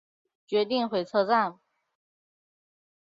[0.47, 1.59] 决定回车站